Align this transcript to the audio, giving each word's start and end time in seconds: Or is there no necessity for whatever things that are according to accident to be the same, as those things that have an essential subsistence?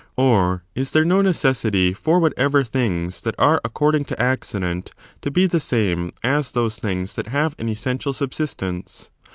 Or 0.17 0.63
is 0.73 0.89
there 0.93 1.05
no 1.05 1.21
necessity 1.21 1.93
for 1.93 2.17
whatever 2.19 2.63
things 2.63 3.21
that 3.21 3.35
are 3.37 3.61
according 3.63 4.05
to 4.05 4.19
accident 4.19 4.89
to 5.21 5.29
be 5.29 5.45
the 5.45 5.59
same, 5.59 6.11
as 6.23 6.49
those 6.53 6.79
things 6.79 7.13
that 7.13 7.27
have 7.27 7.55
an 7.59 7.69
essential 7.69 8.11
subsistence? 8.11 9.11